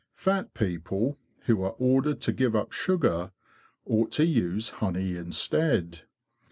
Fat 0.15 0.55
people, 0.55 1.19
who 1.41 1.61
are 1.61 1.75
ordered 1.77 2.21
to 2.21 2.33
give 2.33 2.55
up 2.55 2.71
sugar, 2.71 3.29
ought 3.85 4.11
to 4.13 4.25
use 4.25 4.69
honey 4.81 5.15
instead. 5.15 6.07